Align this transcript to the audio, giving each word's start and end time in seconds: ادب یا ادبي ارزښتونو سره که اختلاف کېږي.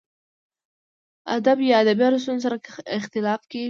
ادب 1.35 1.57
یا 1.67 1.75
ادبي 1.83 2.03
ارزښتونو 2.07 2.43
سره 2.45 2.55
که 2.63 2.69
اختلاف 2.97 3.41
کېږي. 3.49 3.59